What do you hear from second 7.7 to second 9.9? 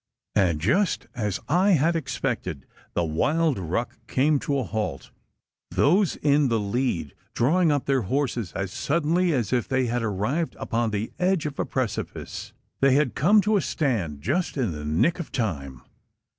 up their horses, as suddenly as if they